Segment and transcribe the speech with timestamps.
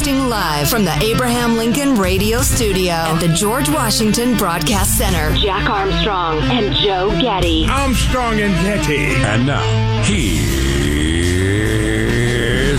[0.00, 5.34] Broadcasting live from the Abraham Lincoln Radio Studio at the George Washington Broadcast Center.
[5.36, 7.66] Jack Armstrong and Joe Getty.
[7.68, 9.16] Armstrong and Getty.
[9.16, 9.60] And now,
[10.04, 10.32] here's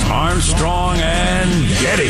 [0.05, 2.09] Armstrong and Getty.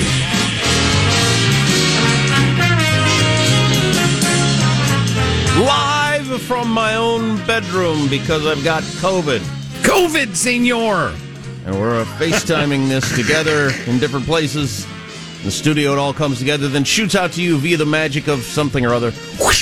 [5.59, 9.41] Live from my own bedroom because I've got COVID.
[9.83, 11.13] COVID, senor.
[11.65, 14.87] And we're FaceTiming this together in different places.
[15.41, 18.27] In the studio, it all comes together, then shoots out to you via the magic
[18.27, 19.11] of something or other.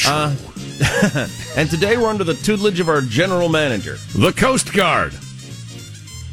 [0.05, 0.35] Uh,
[1.55, 5.13] and today we're under the tutelage of our general manager, The Coast Guard.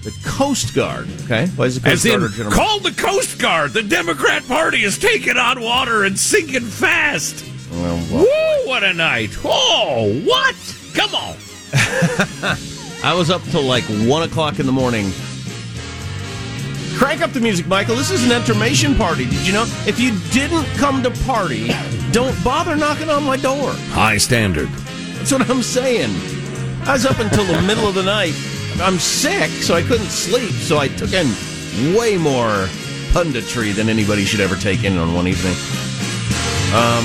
[0.03, 1.09] the Coast Guard.
[1.25, 2.55] Okay, why is it called the Coast As in, Guard our general?
[2.57, 3.73] call the Coast Guard.
[3.73, 7.45] The Democrat Party is taking on water and sinking fast.
[7.71, 9.31] Well, well, Woo, what a night.
[9.45, 10.57] Oh, what?
[10.95, 11.37] Come on.
[13.05, 15.13] I was up till like one o'clock in the morning.
[16.97, 17.95] Crank up the music, Michael.
[17.95, 19.25] This is an intermission party.
[19.27, 19.65] Did you know?
[19.87, 21.71] If you didn't come to party,
[22.11, 23.73] don't bother knocking on my door.
[23.91, 24.69] High standard.
[25.19, 26.11] That's what I'm saying.
[26.87, 28.33] I was up until the middle of the night.
[28.81, 30.53] I'm sick, so I couldn't sleep.
[30.53, 31.27] So I took in
[31.95, 32.67] way more
[33.13, 35.55] punditry than anybody should ever take in on one evening.
[36.73, 37.05] Um,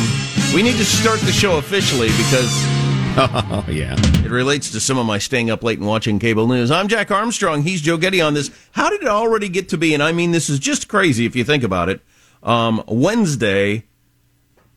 [0.55, 2.66] we need to start the show officially because
[3.17, 3.95] Oh, yeah.
[4.23, 6.72] it relates to some of my staying up late and watching cable news.
[6.72, 7.64] I'm Jack Armstrong.
[7.64, 8.50] He's Joe Getty on this.
[8.72, 9.94] How did it already get to be?
[9.94, 12.00] And I mean, this is just crazy if you think about it.
[12.42, 13.84] Um, Wednesday,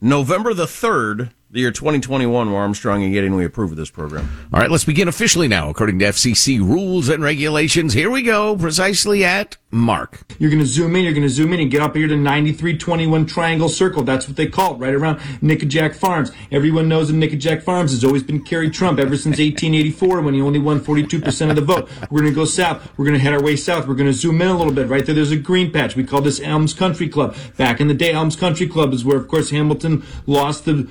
[0.01, 3.89] November the 3rd, the year 2021, where Armstrong and Getty and we approve of this
[3.89, 4.29] program.
[4.53, 5.71] All right, let's begin officially now.
[5.71, 10.23] According to FCC rules and regulations, here we go, precisely at Mark.
[10.41, 12.17] You're going to zoom in, you're going to zoom in and get up here to
[12.17, 14.03] 9321 Triangle Circle.
[14.03, 16.33] That's what they call it, right around Nickajack Farms.
[16.51, 20.41] Everyone knows that Nickajack Farms has always been Kerry Trump ever since 1884 when he
[20.41, 21.89] only won 42% of the vote.
[22.11, 22.89] We're going to go south.
[22.97, 23.87] We're going to head our way south.
[23.87, 24.89] We're going to zoom in a little bit.
[24.89, 25.95] Right there, there's a green patch.
[25.95, 27.37] We call this Elms Country Club.
[27.57, 30.89] Back in the day, Elms Country Club is where, of course, Hamilton lost the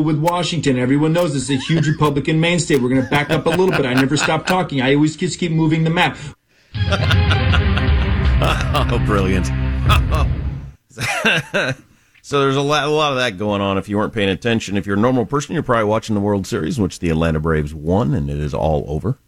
[0.00, 0.78] duel with Washington.
[0.78, 2.76] Everyone knows this is a huge Republican mainstay.
[2.76, 3.86] We're going to back up a little bit.
[3.86, 4.80] I never stop talking.
[4.80, 6.16] I always just keep moving the map.
[8.42, 9.46] Oh, brilliant.
[12.22, 14.78] so there's a lot, a lot of that going on if you weren't paying attention.
[14.78, 17.38] If you're a normal person, you're probably watching the World Series, in which the Atlanta
[17.38, 19.18] Braves won, and it is all over.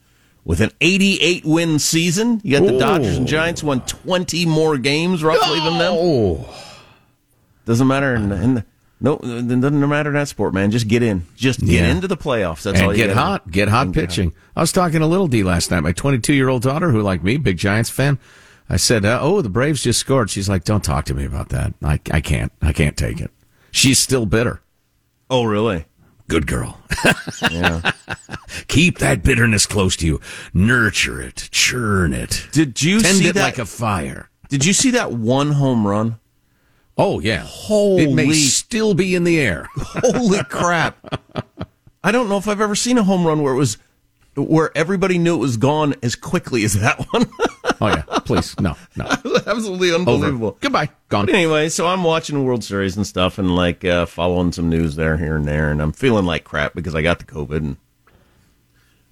[0.45, 2.79] With an 88 win season, you got the Ooh.
[2.79, 6.47] Dodgers and Giants won 20 more games roughly than them.
[7.67, 8.15] Doesn't matter.
[8.15, 8.65] In, in the,
[9.03, 10.71] no, it doesn't matter that sport, man.
[10.71, 11.27] Just get in.
[11.37, 11.91] Just get Yeah.
[11.91, 12.63] into the playoffs.
[12.63, 14.33] That's all you get gotta hot, get hot pitching.
[14.57, 17.23] I was talking to Little D last night, my 22 year old daughter, who, like
[17.23, 18.19] me, big Giants fan.
[18.71, 21.51] I said, uh, "Oh, the Braves just scored." She's like, "Don't talk to me about
[21.51, 21.75] that.
[21.83, 22.53] I, I can't.
[22.63, 23.31] I can't take it."
[23.71, 24.61] She's still bitter.
[25.29, 25.85] Oh, really?
[26.29, 26.79] Good girl.
[27.51, 27.91] Yeah.
[28.69, 30.21] Keep that bitterness close to you.
[30.55, 31.49] Nurture it.
[31.51, 32.47] Churn it.
[32.53, 33.43] Did you Tend see it that?
[33.43, 34.31] like a fire.
[34.49, 36.19] did you see that one home run?
[36.99, 37.43] Oh yeah.
[37.47, 39.69] Holy- It may still be in the air.
[39.77, 40.97] Holy crap!
[42.05, 43.79] I don't know if I've ever seen a home run where it was
[44.35, 47.27] where everybody knew it was gone as quickly as that one.
[47.81, 48.03] Oh yeah.
[48.25, 48.59] Please.
[48.61, 48.77] No.
[48.97, 49.05] No.
[49.47, 49.99] Absolutely Over.
[49.99, 50.57] unbelievable.
[50.61, 50.89] Goodbye.
[51.09, 51.27] Gone.
[51.27, 54.69] But anyway, so I'm watching the World Series and stuff, and like uh, following some
[54.69, 57.57] news there, here and there, and I'm feeling like crap because I got the COVID
[57.57, 57.77] and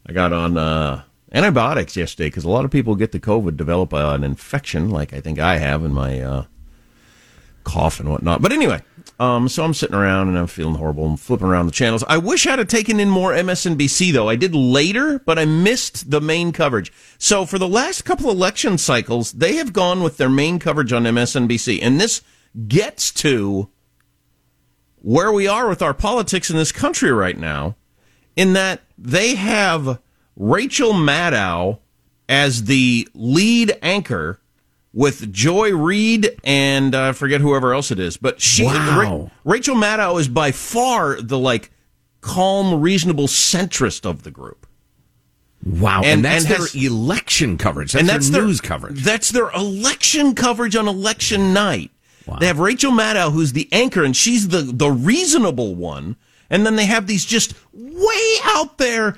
[0.07, 1.03] I got on uh,
[1.33, 5.13] antibiotics yesterday because a lot of people get the COVID, develop uh, an infection, like
[5.13, 6.45] I think I have in my uh,
[7.65, 8.43] cough and whatnot.
[8.43, 8.83] But anyway,
[9.19, 12.03] um, so I'm sitting around and I'm feeling horrible and flipping around the channels.
[12.09, 14.29] I wish I'd have taken in more MSNBC though.
[14.29, 16.91] I did later, but I missed the main coverage.
[17.19, 21.05] So for the last couple election cycles, they have gone with their main coverage on
[21.05, 22.23] MSNBC, and this
[22.67, 23.69] gets to
[25.03, 27.77] where we are with our politics in this country right now,
[28.37, 30.01] in that they have
[30.37, 31.79] Rachel Maddow
[32.29, 34.40] as the lead anchor
[34.93, 38.99] with Joy Reid and uh, I forget whoever else it is, but she Wow.
[39.45, 41.71] Ra- Rachel Maddow is by far the like
[42.21, 44.67] calm, reasonable centrist of the group.
[45.65, 45.99] Wow.
[46.03, 47.93] And, And- that's and their has- election coverage.
[47.93, 49.03] That's, and that's their their news coverage.
[49.03, 51.91] That's their election coverage on election night.
[52.39, 56.15] They have Rachel Maddow, who's the anchor, and she's the the reasonable one.
[56.49, 59.17] And then they have these just way out there.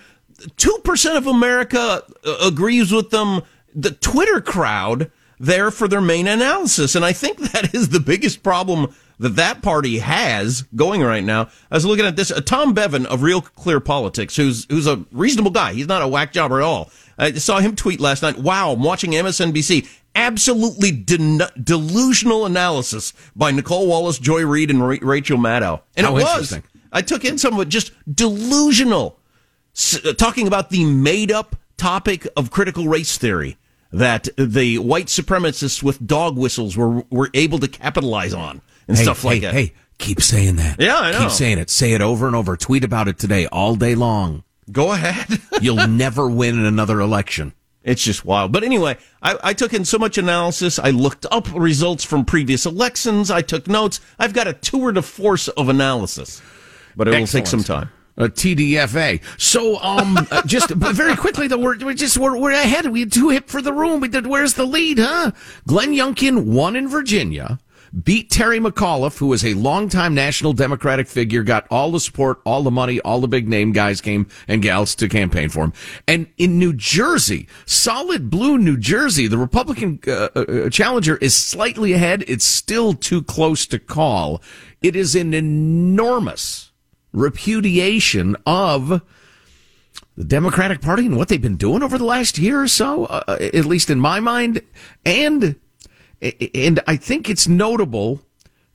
[0.57, 3.43] Two percent of America uh, agrees with them.
[3.75, 5.11] The Twitter crowd
[5.43, 9.61] there for their main analysis, and I think that is the biggest problem that that
[9.61, 11.49] party has going right now.
[11.71, 12.31] I was looking at this.
[12.31, 15.75] Uh, Tom Bevan of Real Clear Politics, who's who's a reasonable guy.
[15.75, 16.91] He's not a whack job at all.
[17.19, 18.39] I saw him tweet last night.
[18.39, 19.89] Wow, I'm watching MSNBC.
[20.15, 25.81] Absolutely de- delusional analysis by Nicolle Wallace, Joy Reid, and Ra- Rachel Maddow.
[25.97, 26.59] And How it was.
[26.93, 29.19] I took in some of it just delusional,
[29.75, 33.57] S- uh, talking about the made up topic of critical race theory.
[33.93, 39.03] That the white supremacists with dog whistles were were able to capitalize on and hey,
[39.03, 39.55] stuff like hey, that.
[39.55, 40.81] Hey, keep saying that.
[40.81, 41.19] Yeah, I know.
[41.21, 41.71] Keep saying it.
[41.71, 42.57] Say it over and over.
[42.57, 44.45] Tweet about it today, all day long.
[44.71, 45.41] Go ahead.
[45.61, 47.53] You'll never win another election.
[47.85, 48.53] It's just wild.
[48.53, 50.79] But anyway, I, I, took in so much analysis.
[50.79, 53.29] I looked up results from previous elections.
[53.29, 54.01] I took notes.
[54.21, 56.41] I've got a tour de force of analysis,
[56.95, 57.91] but it will take some time.
[58.17, 59.23] A TDFA.
[59.41, 62.87] So, um, uh, just very quickly though, we're, we're just we're, we're ahead.
[62.87, 64.01] We too hip for the room.
[64.01, 64.27] We did.
[64.27, 65.33] Where's the lead, huh?
[65.67, 67.59] Glenn Youngkin won in Virginia
[68.05, 72.63] beat Terry McAuliffe, who was a longtime national Democratic figure, got all the support, all
[72.63, 75.73] the money, all the big name guys came and gals to campaign for him.
[76.09, 81.93] And in New Jersey, solid blue New Jersey, the Republican uh, uh, challenger is slightly
[81.93, 82.25] ahead.
[82.27, 84.43] It's still too close to call.
[84.81, 86.72] It is an enormous
[87.13, 89.03] repudiation of
[90.17, 93.39] the Democratic Party and what they've been doing over the last year or so, uh,
[93.41, 94.63] at least in my mind,
[95.05, 95.57] and
[96.55, 98.21] and I think it's notable.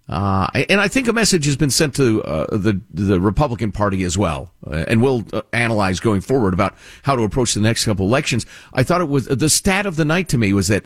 [0.09, 4.03] Uh, and I think a message has been sent to uh, the the Republican Party
[4.03, 7.83] as well, uh, and we'll uh, analyze going forward about how to approach the next
[7.83, 8.45] couple elections.
[8.73, 10.85] I thought it was the stat of the night to me was that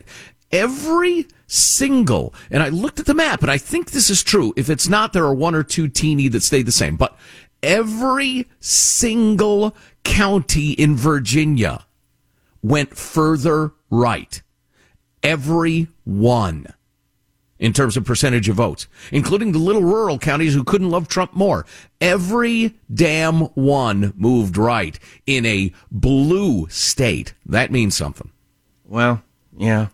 [0.52, 4.54] every single, and I looked at the map, and I think this is true.
[4.56, 7.18] If it's not, there are one or two teeny that stayed the same, but
[7.62, 11.86] every single county in Virginia
[12.62, 14.42] went further right
[15.24, 16.68] every one
[17.60, 21.34] in terms of percentage of votes, including the little rural counties who couldn't love Trump
[21.34, 21.66] more.
[22.00, 24.98] Every damn one moved right
[25.28, 27.36] in a blue state.
[27.46, 28.32] That means something.
[28.86, 29.22] Well,
[29.56, 29.88] yeah.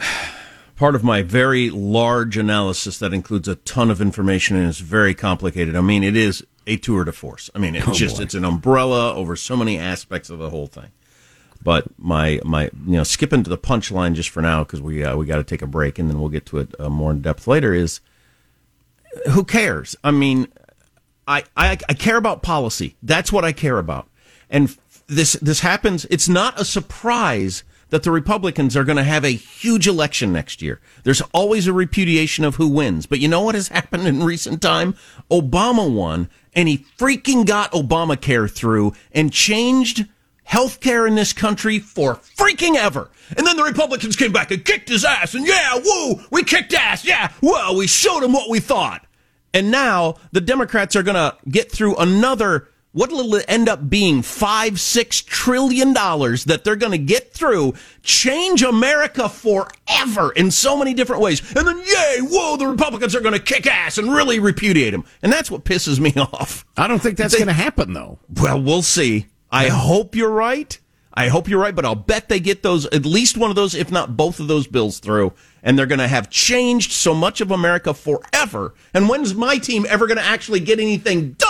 [0.76, 5.14] Part of my very large analysis that includes a ton of information and is very
[5.14, 5.76] complicated.
[5.76, 7.50] I mean, it is a tour de force.
[7.54, 8.22] I mean, it's oh, just, boy.
[8.22, 10.90] it's an umbrella over so many aspects of the whole thing.
[11.62, 15.16] But my my you know skipping to the punchline just for now because we uh,
[15.16, 17.20] we got to take a break and then we'll get to it uh, more in
[17.20, 17.74] depth later.
[17.74, 18.00] Is
[19.30, 19.94] who cares?
[20.02, 20.48] I mean,
[21.28, 22.96] I, I I care about policy.
[23.02, 24.08] That's what I care about.
[24.48, 24.74] And
[25.06, 26.06] this this happens.
[26.08, 30.62] It's not a surprise that the Republicans are going to have a huge election next
[30.62, 30.80] year.
[31.04, 33.06] There's always a repudiation of who wins.
[33.06, 34.94] But you know what has happened in recent time?
[35.30, 40.06] Obama won, and he freaking got Obamacare through and changed
[40.44, 43.08] health care in this country for freaking ever.
[43.36, 45.34] And then the Republicans came back and kicked his ass.
[45.34, 47.04] And yeah, woo, we kicked ass.
[47.04, 49.06] Yeah, well, we showed him what we thought.
[49.54, 53.88] And now the Democrats are going to get through another, what will it end up
[53.88, 54.22] being?
[54.22, 60.76] Five, six trillion dollars that they're going to get through, change America forever in so
[60.76, 61.40] many different ways.
[61.54, 65.04] And then, yay, whoa, the Republicans are going to kick ass and really repudiate him.
[65.22, 66.64] And that's what pisses me off.
[66.76, 68.18] I don't think that's going to happen, though.
[68.28, 69.26] Well, we'll see.
[69.52, 70.78] I hope you're right.
[71.12, 73.74] I hope you're right, but I'll bet they get those, at least one of those,
[73.74, 75.32] if not both of those bills through.
[75.62, 78.74] And they're going to have changed so much of America forever.
[78.94, 81.49] And when's my team ever going to actually get anything done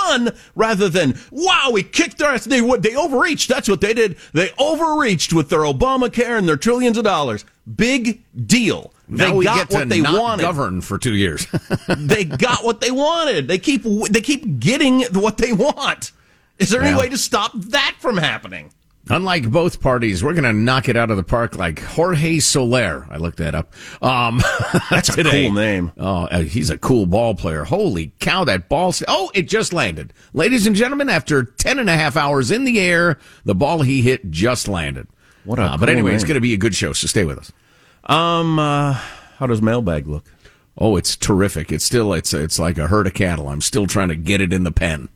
[0.55, 2.45] rather than, wow, we kicked their ass.
[2.45, 3.49] They, they overreached.
[3.49, 4.17] That's what they did.
[4.33, 7.45] They overreached with their Obamacare and their trillions of dollars.
[7.77, 8.93] Big deal.
[9.09, 10.43] They got what they wanted.
[10.43, 11.47] Govern for two years.
[11.97, 13.49] they got what they wanted.
[13.49, 16.13] They keep they keep getting what they want.
[16.59, 18.71] Is there well, any way to stop that from happening?
[19.09, 23.07] Unlike both parties, we're going to knock it out of the park like Jorge Soler.
[23.11, 23.73] I looked that up.
[24.03, 24.41] Um,
[24.91, 25.91] That's a cool name.
[25.99, 27.65] Oh, uh, he's a cool ball player.
[27.65, 28.95] Holy cow, that ball.
[29.09, 30.13] Oh, it just landed.
[30.33, 34.03] Ladies and gentlemen, after 10 and a half hours in the air, the ball he
[34.03, 35.09] hit just landed.
[35.45, 36.17] What a uh, cool But anyway, name.
[36.17, 37.53] it's going to be a good show, so stay with us.
[38.05, 38.93] Um, uh,
[39.39, 40.25] how does mailbag look?
[40.77, 41.73] Oh, it's terrific.
[41.73, 43.49] It's still, it's, it's like a herd of cattle.
[43.49, 45.09] I'm still trying to get it in the pen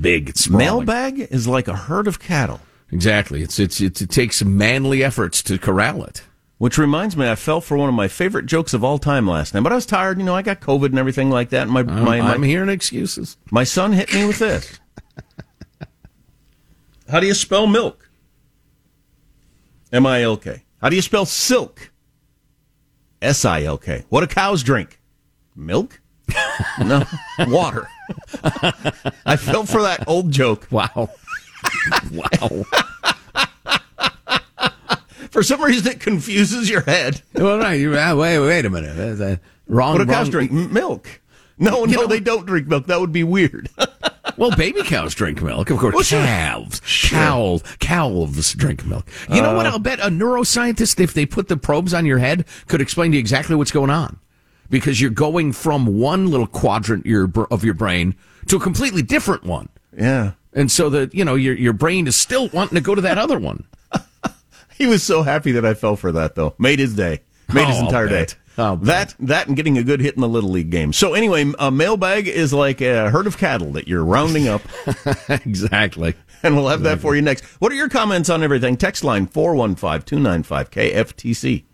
[0.00, 0.28] big.
[0.28, 2.60] It's mailbag is like a herd of cattle.
[2.92, 3.42] Exactly.
[3.42, 6.22] It's, it's, it's it takes manly efforts to corral it.
[6.58, 9.52] Which reminds me, I fell for one of my favorite jokes of all time last
[9.52, 9.62] night.
[9.62, 10.34] But I was tired, you know.
[10.34, 11.62] I got COVID and everything like that.
[11.62, 13.36] And my, I'm, my, I'm hearing excuses.
[13.50, 14.80] My son hit me with this.
[17.10, 18.08] How do you spell milk?
[19.92, 20.64] M I L K.
[20.80, 21.90] How do you spell silk?
[23.20, 24.04] S I L K.
[24.08, 24.98] What do cows drink?
[25.54, 26.00] Milk?
[26.80, 27.04] no,
[27.46, 27.86] water.
[29.24, 30.66] I fell for that old joke.
[30.70, 31.10] Wow.
[32.12, 32.64] Wow.
[35.30, 37.22] For some reason, it confuses your head.
[37.34, 38.16] Well, right.
[38.16, 39.20] Wait, wait a minute.
[39.20, 39.98] Uh, wrong.
[39.98, 40.50] What do cows drink?
[40.50, 41.20] Milk.
[41.58, 42.86] No, you no, know, they don't drink milk.
[42.86, 43.70] That would be weird.
[44.36, 45.94] well, baby cows drink milk, of course.
[45.94, 47.18] Well, calves, sure.
[47.18, 49.06] cows, calves drink milk.
[49.28, 49.66] You uh, know what?
[49.66, 53.12] Uh, I'll bet a neuroscientist, if they put the probes on your head, could explain
[53.12, 54.18] to you exactly what's going on
[54.68, 57.06] because you're going from one little quadrant
[57.50, 58.14] of your brain
[58.46, 59.68] to a completely different one.
[59.96, 60.32] Yeah.
[60.56, 63.18] And so that, you know, your, your brain is still wanting to go to that
[63.18, 63.64] other one.
[64.78, 66.54] He was so happy that I fell for that, though.
[66.58, 67.22] Made his day.
[67.54, 68.26] Made his Oh, I'll entire day.
[68.56, 70.92] That that and getting a good hit in the little league game.
[70.92, 74.60] So anyway, a mailbag is like a herd of cattle that you're rounding up,
[75.30, 76.14] exactly.
[76.42, 77.44] and we'll have that for you next.
[77.58, 78.76] What are your comments on everything?
[78.76, 81.64] Text line 415-295 KFTC.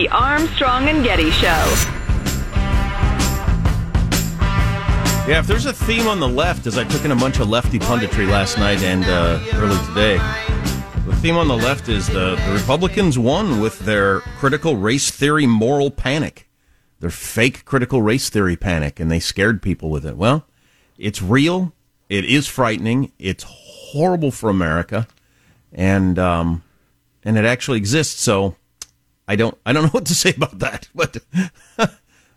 [0.00, 1.74] The Armstrong and Getty Show.
[5.28, 7.50] Yeah, if there's a theme on the left, as I took in a bunch of
[7.50, 10.16] lefty punditry last night and uh, early today,
[11.04, 15.44] the theme on the left is the, the Republicans won with their critical race theory
[15.44, 16.48] moral panic.
[17.00, 20.16] Their fake critical race theory panic, and they scared people with it.
[20.16, 20.46] Well,
[20.96, 21.74] it's real.
[22.08, 23.12] It is frightening.
[23.18, 25.06] It's horrible for America,
[25.74, 26.62] and um,
[27.22, 28.22] and it actually exists.
[28.22, 28.56] So
[29.30, 31.18] I don't I don't know what to say about that, but.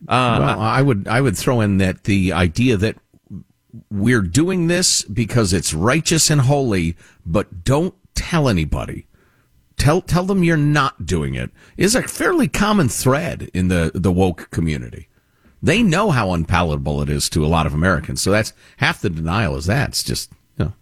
[0.05, 2.97] Uh, well, I would I would throw in that the idea that
[3.89, 6.95] we're doing this because it's righteous and holy,
[7.25, 9.07] but don't tell anybody.
[9.77, 14.11] Tell tell them you're not doing it is a fairly common thread in the the
[14.11, 15.07] woke community.
[15.63, 18.21] They know how unpalatable it is to a lot of Americans.
[18.21, 19.89] So that's half the denial is that.
[19.89, 20.73] It's just you know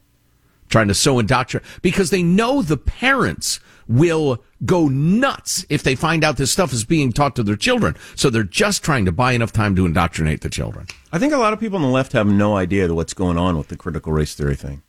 [0.67, 6.23] trying to sow indoctrinate because they know the parents will go nuts if they find
[6.23, 7.95] out this stuff is being taught to their children.
[8.15, 10.87] So they're just trying to buy enough time to indoctrinate the children.
[11.11, 13.57] I think a lot of people on the left have no idea what's going on
[13.57, 14.81] with the critical race theory thing.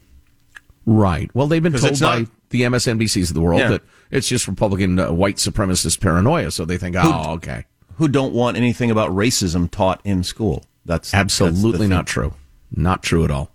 [0.84, 1.30] Right.
[1.34, 3.68] Well, they've been told by not- the MSNBCs of the world Yeah.
[3.68, 6.50] that it's just Republican uh, white supremacist paranoia.
[6.50, 7.64] So they think, oh, okay.
[7.96, 10.64] Who don't want anything about racism taught in school.
[10.84, 12.34] That's Absolutely that's not true.
[12.74, 13.50] Not true at all.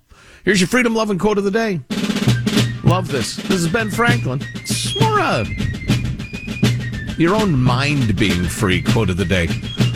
[0.46, 1.82] Here's your freedom loving quote of the day.
[2.88, 3.36] Love this.
[3.36, 4.42] This is Ben Franklin.
[5.02, 5.44] Uh,
[7.18, 9.50] your own mind being free quote of the day.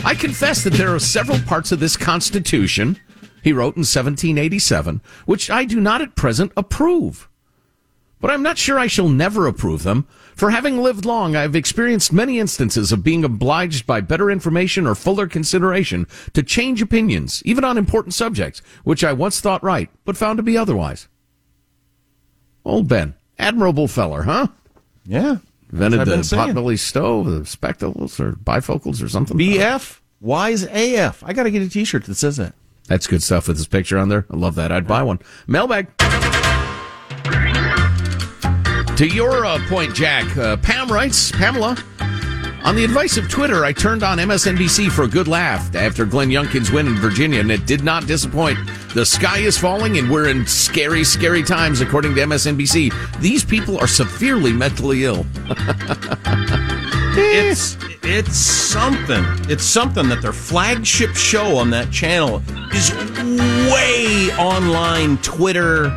[0.04, 2.98] I confess that there are several parts of this Constitution,
[3.42, 7.30] he wrote in 1787, which I do not at present approve.
[8.20, 10.06] But I'm not sure I shall never approve them.
[10.36, 14.94] For having lived long, I've experienced many instances of being obliged by better information or
[14.94, 20.18] fuller consideration to change opinions, even on important subjects, which I once thought right, but
[20.18, 21.08] found to be otherwise.
[22.64, 23.14] Old Ben.
[23.38, 24.48] Admirable feller, huh?
[25.04, 25.38] Yeah.
[25.72, 29.38] Invented the potbelly stove, the spectacles, or bifocals, or something.
[29.38, 31.22] BF wise AF.
[31.24, 32.54] I got to get a T-shirt that says that.
[32.88, 34.26] That's good stuff with his picture on there.
[34.30, 34.70] I love that.
[34.70, 35.18] I'd buy one.
[35.46, 35.88] Mailbag.
[38.96, 41.76] To your uh, point, Jack, uh, Pam writes, Pamela,
[42.64, 46.28] on the advice of Twitter, I turned on MSNBC for a good laugh after Glenn
[46.28, 48.58] Youngkin's win in Virginia, and it did not disappoint.
[48.94, 53.20] The sky is falling, and we're in scary, scary times, according to MSNBC.
[53.20, 55.24] These people are severely mentally ill.
[57.14, 59.22] It's it's something.
[59.50, 62.90] It's something that their flagship show on that channel is
[63.70, 65.88] way online Twitter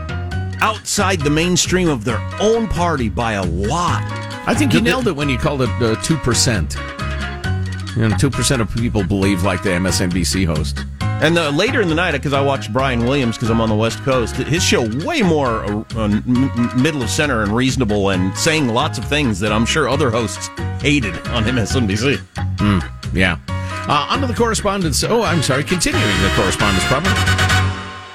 [0.59, 4.03] outside the mainstream of their own party by a lot.
[4.45, 7.95] I think you nailed it when you called it uh, 2%.
[7.95, 10.83] You know, 2% of people believe like the MSNBC host.
[11.21, 13.75] And uh, later in the night, because I watched Brian Williams because I'm on the
[13.75, 16.07] West Coast, his show way more uh, uh,
[16.75, 20.49] middle of center and reasonable and saying lots of things that I'm sure other hosts
[20.81, 22.21] hated on MSNBC.
[23.13, 23.39] Yeah.
[23.87, 25.03] Uh, on to the correspondence.
[25.03, 25.63] Oh, I'm sorry.
[25.63, 27.13] Continuing the correspondence problem.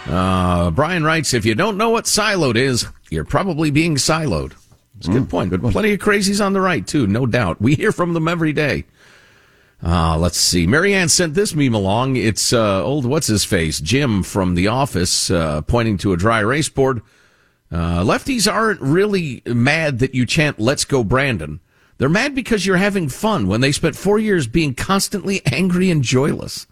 [0.07, 4.53] Uh, Brian writes, if you don't know what siloed is, you're probably being siloed.
[4.99, 5.49] It's a good point.
[5.51, 5.63] Good.
[5.63, 7.61] Plenty of crazies on the right, too, no doubt.
[7.61, 8.85] We hear from them every day.
[9.83, 10.67] Uh, let's see.
[10.67, 12.17] Marianne sent this meme along.
[12.17, 13.81] It's uh, old, what's his face?
[13.81, 17.01] Jim from The Office, uh, pointing to a dry erase board.
[17.73, 21.61] Uh, lefties aren't really mad that you chant, let's go Brandon.
[21.99, 26.03] They're mad because you're having fun when they spent four years being constantly angry and
[26.03, 26.67] joyless.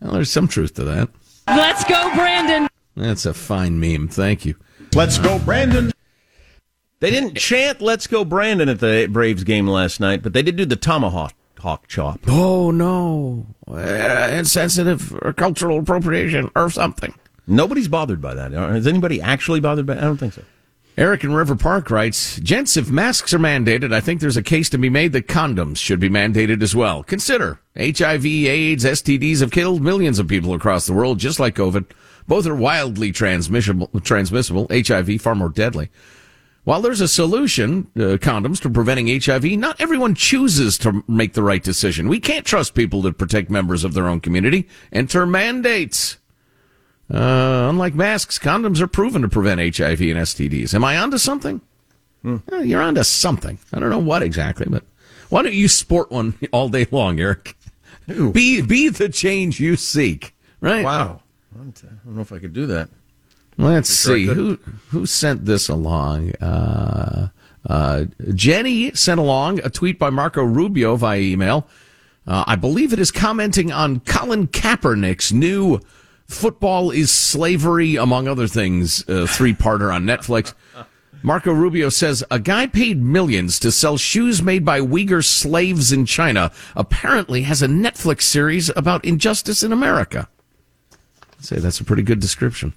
[0.00, 1.08] Well, there's some truth to that.
[1.46, 2.68] Let's go, Brandon.
[2.96, 4.08] That's a fine meme.
[4.08, 4.56] Thank you.
[4.94, 5.92] Let's go, Brandon.
[7.00, 10.56] They didn't chant "Let's go, Brandon" at the Braves game last night, but they did
[10.56, 12.20] do the tomahawk hawk chop.
[12.28, 13.46] Oh, no.
[13.66, 17.14] Uh, insensitive or cultural appropriation or something.
[17.46, 18.52] Nobody's bothered by that.
[18.52, 19.96] Is anybody actually bothered by?
[19.96, 20.42] I don't think so.
[20.98, 24.68] Eric in River Park writes, Gents, if masks are mandated, I think there's a case
[24.70, 27.02] to be made that condoms should be mandated as well.
[27.02, 31.86] Consider HIV, AIDS, STDs have killed millions of people across the world, just like COVID.
[32.28, 35.90] Both are wildly transmissible, transmissible, HIV far more deadly.
[36.64, 41.42] While there's a solution, uh, condoms, to preventing HIV, not everyone chooses to make the
[41.42, 42.08] right decision.
[42.08, 44.68] We can't trust people to protect members of their own community.
[44.92, 46.18] Enter mandates.
[47.12, 50.72] Uh, unlike masks, condoms are proven to prevent HIV and STDs.
[50.72, 51.60] Am I onto something?
[52.24, 53.58] Uh, you're onto something.
[53.72, 54.84] I don't know what exactly, but
[55.28, 57.56] why don't you sport one all day long, Eric?
[58.06, 60.84] Be be the change you seek, right?
[60.84, 61.22] Wow.
[61.54, 62.88] I don't know if I could do that.
[63.58, 66.32] Let's see who who sent this along.
[66.36, 67.28] Uh,
[67.68, 68.04] uh,
[68.34, 71.68] Jenny sent along a tweet by Marco Rubio via email.
[72.26, 75.80] Uh, I believe it is commenting on Colin Kaepernick's new
[76.26, 80.54] "Football is Slavery," among other things, uh, three-parter on Netflix.
[81.24, 86.04] Marco Rubio says a guy paid millions to sell shoes made by Uyghur slaves in
[86.04, 86.50] China.
[86.74, 90.28] Apparently, has a Netflix series about injustice in America.
[91.38, 92.72] I'd say that's a pretty good description.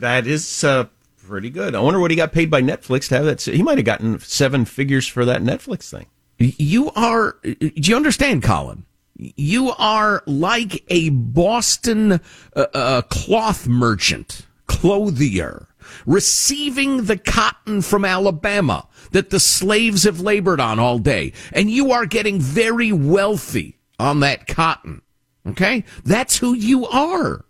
[0.00, 0.86] That is uh,
[1.26, 1.74] pretty good.
[1.74, 3.42] I wonder what he got paid by Netflix to have that.
[3.42, 6.06] He might have gotten seven figures for that Netflix thing.
[6.38, 8.84] You are, do you understand, Colin?
[9.16, 15.68] You are like a Boston uh, uh, cloth merchant, clothier,
[16.04, 21.32] receiving the cotton from Alabama that the slaves have labored on all day.
[21.52, 25.00] And you are getting very wealthy on that cotton.
[25.46, 25.84] Okay?
[26.04, 27.46] That's who you are.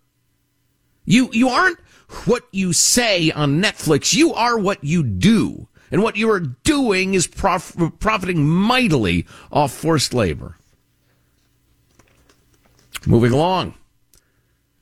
[1.05, 1.79] You, you aren't
[2.25, 4.15] what you say on Netflix.
[4.15, 5.69] You are what you do.
[5.91, 10.57] And what you are doing is prof- profiting mightily off forced labor.
[13.07, 13.75] Moving along.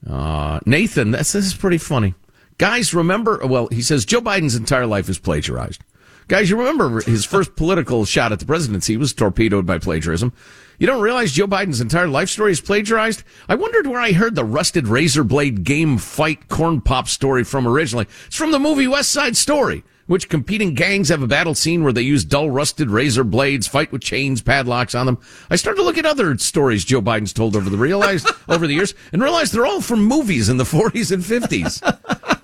[0.08, 2.14] Uh, Nathan, this, this is pretty funny.
[2.56, 5.82] Guys, remember, well, he says Joe Biden's entire life is plagiarized.
[6.28, 10.32] Guys, you remember his first political shot at the presidency was torpedoed by plagiarism.
[10.78, 13.22] You don't realize Joe Biden's entire life story is plagiarized?
[13.48, 17.68] I wondered where I heard the rusted razor blade game fight corn pop story from
[17.68, 18.06] originally.
[18.26, 21.92] It's from the movie West Side Story, which competing gangs have a battle scene where
[21.92, 25.18] they use dull rusted razor blades, fight with chains, padlocks on them.
[25.48, 28.74] I started to look at other stories Joe Biden's told over the realized over the
[28.74, 31.80] years and realized they're all from movies in the 40s and 50s.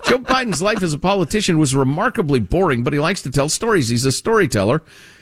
[0.05, 3.89] Joe Biden's life as a politician was remarkably boring, but he likes to tell stories.
[3.89, 4.81] He's a storyteller.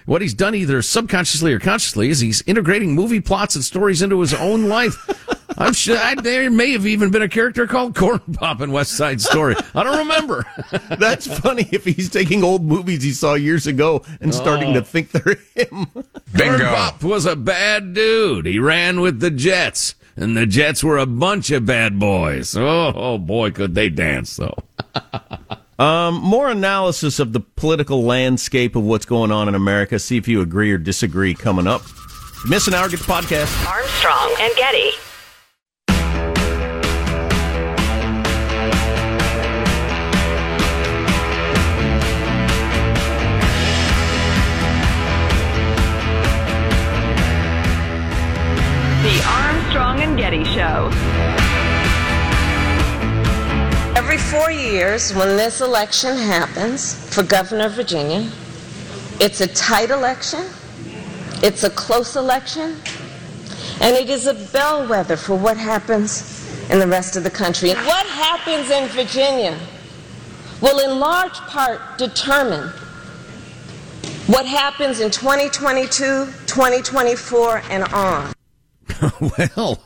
[0.09, 4.19] What he's done either subconsciously or consciously is he's integrating movie plots and stories into
[4.21, 4.95] his own life.
[5.59, 8.93] I'm sure I, there may have even been a character called Corn Pop in West
[8.93, 9.55] Side Story.
[9.75, 10.47] I don't remember.
[10.97, 14.83] That's funny if he's taking old movies he saw years ago and starting to oh.
[14.83, 15.85] think they're him.
[16.35, 18.47] Corn Pop was a bad dude.
[18.47, 22.57] He ran with the Jets, and the Jets were a bunch of bad boys.
[22.57, 24.57] Oh, oh boy, could they dance though.
[25.79, 29.97] Um, more analysis of the political landscape of what's going on in America.
[29.97, 31.81] See if you agree or disagree coming up.
[32.47, 33.65] Miss an hour, get the podcast.
[33.65, 34.91] Armstrong and Getty.
[54.99, 58.29] Years, when this election happens for governor of Virginia,
[59.19, 60.45] it's a tight election,
[61.41, 62.77] it's a close election,
[63.81, 66.35] and it is a bellwether for what happens
[66.69, 67.69] in the rest of the country.
[67.69, 69.57] What happens in Virginia
[70.61, 72.69] will, in large part, determine
[74.27, 78.33] what happens in 2022, 2024, and on.
[79.39, 79.81] well,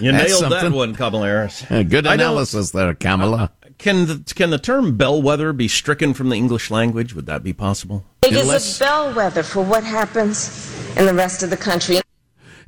[0.00, 1.64] You That's nailed that one, Kamala Harris.
[1.68, 3.50] good analysis there, Kamala.
[3.80, 7.14] Can the, can the term bellwether be stricken from the English language?
[7.14, 8.04] Would that be possible?
[8.22, 12.00] It is Unless- a bellwether for what happens in the rest of the country.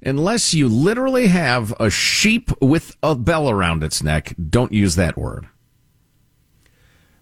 [0.05, 5.17] Unless you literally have a sheep with a bell around its neck, don't use that
[5.17, 5.47] word.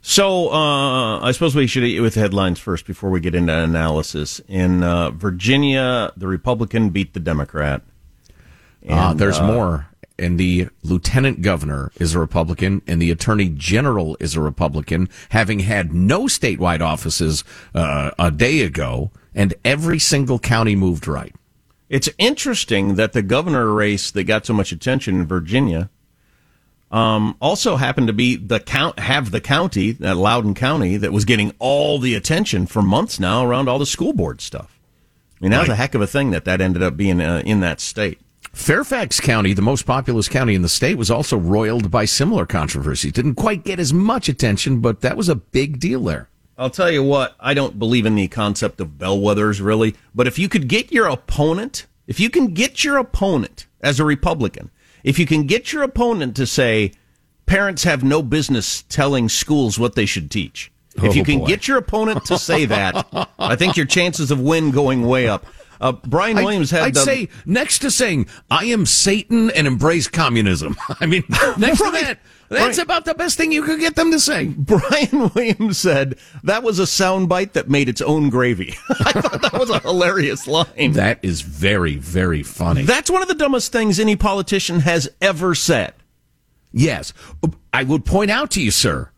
[0.00, 4.40] So uh, I suppose we should eat with headlines first before we get into analysis.
[4.48, 7.82] In uh, Virginia, the Republican beat the Democrat.
[8.88, 9.89] Uh, there's uh, more.
[10.20, 15.60] And the lieutenant governor is a Republican, and the attorney general is a Republican, having
[15.60, 17.42] had no statewide offices
[17.74, 21.34] uh, a day ago, and every single county moved right.
[21.88, 25.88] It's interesting that the governor race that got so much attention in Virginia
[26.90, 31.24] um, also happened to be the count have the county, that Loudoun County, that was
[31.24, 34.78] getting all the attention for months now around all the school board stuff.
[35.40, 37.42] I mean, that was a heck of a thing that that ended up being uh,
[37.46, 38.20] in that state.
[38.52, 43.12] Fairfax County, the most populous county in the state, was also roiled by similar controversies.
[43.12, 46.28] Didn't quite get as much attention, but that was a big deal there.
[46.58, 50.38] I'll tell you what, I don't believe in the concept of bellwethers really, but if
[50.38, 54.70] you could get your opponent, if you can get your opponent as a Republican,
[55.02, 56.92] if you can get your opponent to say
[57.46, 60.70] parents have no business telling schools what they should teach.
[60.96, 61.46] If Oh, you can boy.
[61.46, 63.06] get your opponent to say that,
[63.38, 65.46] I think your chances of win going way up.
[65.80, 70.08] Uh, Brian Williams had I'd the- say next to saying I am Satan and embrace
[70.08, 70.76] communism.
[71.00, 71.24] I mean,
[71.56, 71.76] next Right.
[71.78, 72.18] to that,
[72.50, 72.84] that's Right.
[72.84, 74.46] about the best thing you could get them to say.
[74.56, 78.74] Brian Williams said that was a soundbite that made its own gravy.
[78.90, 80.92] I thought that was a hilarious line.
[80.92, 82.82] That is very, very funny.
[82.82, 85.94] That's one of the dumbest things any politician has ever said.
[86.72, 87.12] Yes.
[87.72, 89.10] I would point out to you, sir,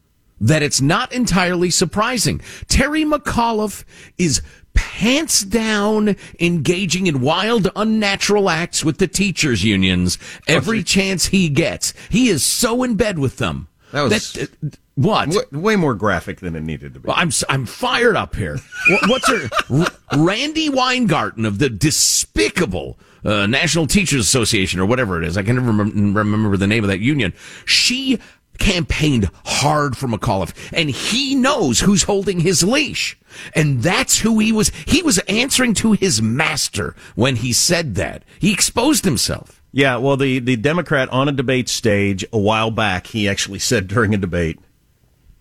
[0.42, 2.40] that it's not entirely surprising.
[2.68, 3.84] Terry McAuliffe
[4.18, 4.42] is
[4.74, 11.94] pants down engaging in wild, unnatural acts with the teachers' unions every chance he gets.
[12.10, 13.68] He is so in bed with them.
[13.92, 14.46] That was- uh,
[14.94, 15.30] what?
[15.30, 17.06] W- way more graphic than it needed to be.
[17.06, 18.58] Well, I'm I'm fired up here.
[19.06, 25.26] What's her R- Randi Weingarten of the despicable uh, National Teachers Association or whatever it
[25.26, 25.38] is.
[25.38, 27.32] I can never remem- remember the name of that union.
[27.64, 28.18] She
[28.58, 33.18] campaigned hard for McAuliffe, and he knows who's holding his leash,
[33.54, 34.70] and that's who he was.
[34.86, 38.24] He was answering to his master when he said that.
[38.38, 39.62] He exposed himself.
[39.72, 43.88] Yeah, well, the, the Democrat on a debate stage a while back, he actually said
[43.88, 44.60] during a debate,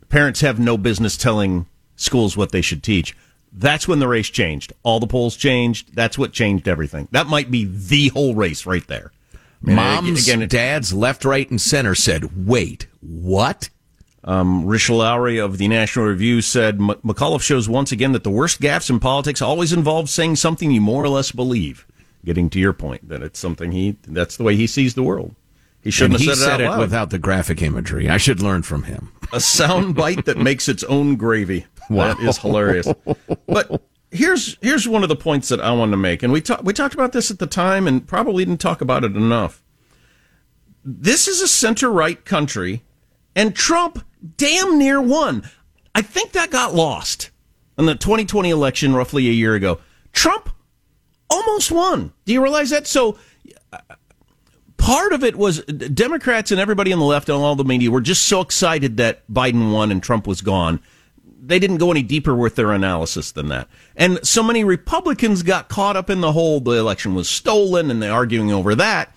[0.09, 1.65] parents have no business telling
[1.97, 3.15] schools what they should teach.
[3.51, 4.71] That's when the race changed.
[4.83, 5.93] All the polls changed.
[5.93, 7.09] That's what changed everything.
[7.11, 9.11] That might be the whole race right there.
[9.63, 13.69] I mean, Moms, again, dads, left, right, and center said, "Wait, what?"
[14.23, 18.61] Um, Lowry of the National Review said "M- McAuliffe shows once again that the worst
[18.61, 21.85] gaffes in politics always involve saying something you more or less believe.
[22.23, 25.35] Getting to your point that it's something he that's the way he sees the world.
[25.83, 28.07] He shouldn't and have said, it, it without the graphic imagery.
[28.07, 29.11] I should learn from him.
[29.33, 31.65] a sound bite that makes its own gravy.
[31.89, 32.13] Wow.
[32.13, 32.87] That is hilarious.
[33.47, 36.63] But here's here's one of the points that I want to make, and we talked
[36.63, 39.63] we talked about this at the time, and probably didn't talk about it enough.
[40.83, 42.83] This is a center right country,
[43.35, 44.05] and Trump
[44.37, 45.49] damn near won.
[45.95, 47.31] I think that got lost
[47.77, 49.79] in the 2020 election roughly a year ago.
[50.13, 50.49] Trump
[51.29, 52.13] almost won.
[52.25, 52.87] Do you realize that?
[52.87, 53.17] So
[54.77, 58.01] part of it was Democrats and everybody on the left and all the media were
[58.01, 60.81] just so excited that Biden won and Trump was gone.
[61.43, 63.67] They didn't go any deeper with their analysis than that.
[63.95, 68.01] And so many Republicans got caught up in the whole the election was stolen and
[68.01, 69.13] they're arguing over that.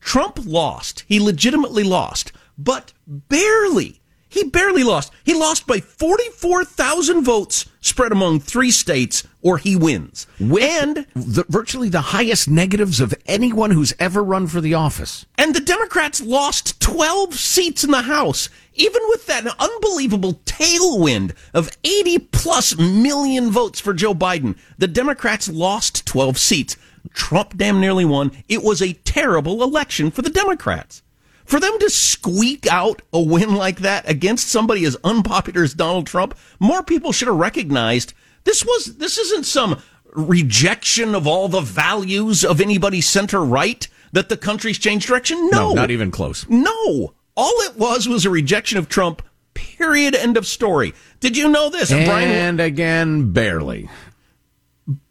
[0.00, 1.04] Trump lost.
[1.08, 4.00] He legitimately lost, but barely.
[4.28, 5.12] He barely lost.
[5.24, 10.26] He lost by 44,000 votes spread among three states, or he wins.
[10.40, 15.24] and The, virtually the highest negatives of anyone who's ever run for the office.
[15.38, 21.70] And the Democrats lost 12 seats in the House, even with that unbelievable tailwind of
[21.84, 24.58] 80 plus million votes for Joe Biden.
[24.78, 26.76] The Democrats lost 12 seats.
[27.14, 28.32] Trump damn nearly won.
[28.48, 31.02] It was a terrible election for the Democrats.
[31.44, 36.08] For them to squeak out a win like that against somebody as unpopular as Donald
[36.08, 38.12] Trump, more people should have recognized
[38.46, 39.82] this was this isn't some
[40.14, 45.50] rejection of all the values of anybody center right that the country's changed direction.
[45.50, 46.48] No, No, not even close.
[46.48, 49.20] No, all it was was a rejection of Trump.
[49.52, 50.14] Period.
[50.14, 50.94] End of story.
[51.20, 52.30] Did you know this, Brian?
[52.30, 53.88] And again, barely.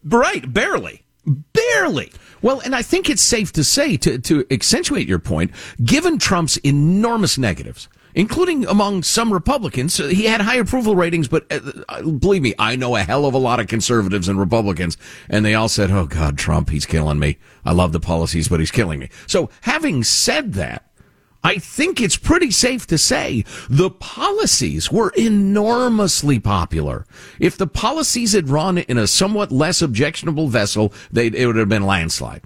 [0.04, 2.12] Right, barely, barely.
[2.42, 5.52] Well, and I think it's safe to say, to, to accentuate your point,
[5.84, 11.46] given Trump's enormous negatives, including among some Republicans, uh, he had high approval ratings, but
[11.52, 14.98] uh, believe me, I know a hell of a lot of conservatives and Republicans,
[15.30, 17.38] and they all said, oh God, Trump, he's killing me.
[17.64, 19.10] I love the policies, but he's killing me.
[19.28, 20.90] So having said that,
[21.44, 27.06] I think it's pretty safe to say the policies were enormously popular.
[27.40, 31.84] If the policies had run in a somewhat less objectionable vessel, it would have been
[31.84, 32.42] a landslide.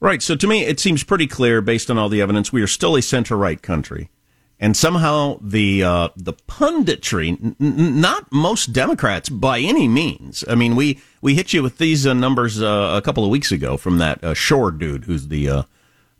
[0.00, 0.20] Right.
[0.22, 2.96] So to me, it seems pretty clear, based on all the evidence, we are still
[2.96, 4.10] a center right country,
[4.58, 10.44] and somehow the uh, the punditry, n- n- not most Democrats by any means.
[10.48, 13.52] I mean, we we hit you with these uh, numbers uh, a couple of weeks
[13.52, 15.62] ago from that uh, Shor dude, who's the uh,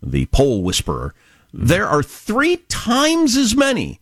[0.03, 1.15] the poll whisperer.
[1.53, 4.01] There are three times as many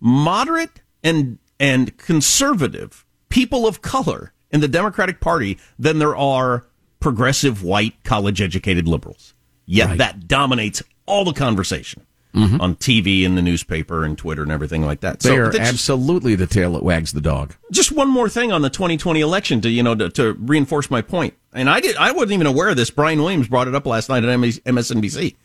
[0.00, 6.66] moderate and and conservative people of color in the Democratic Party than there are
[7.00, 9.34] progressive white college educated liberals.
[9.66, 9.98] Yet Right.
[9.98, 12.62] that dominates all the conversation Mm-hmm.
[12.62, 15.20] on TV and the newspaper and Twitter and everything like that.
[15.20, 17.54] They are that's just- absolutely the tail that wags the dog.
[17.70, 21.02] just one more thing on the 2020 election to you know to, to reinforce my
[21.02, 21.34] point.
[21.52, 22.90] And I did I wasn't even aware of this.
[22.90, 25.36] Brian Williams brought it up last night at MSNBC.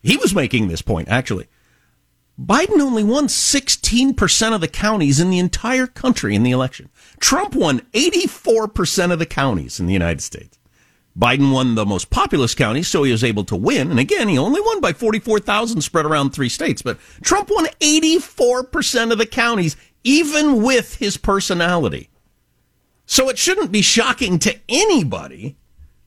[0.00, 1.48] He was making this point actually.
[2.40, 6.88] Biden only won 16% of the counties in the entire country in the election.
[7.18, 10.57] Trump won 84% of the counties in the United States.
[11.18, 13.90] Biden won the most populous counties, so he was able to win.
[13.90, 16.82] And again, he only won by 44,000 spread around three states.
[16.82, 22.08] But Trump won 84% of the counties, even with his personality.
[23.06, 25.56] So it shouldn't be shocking to anybody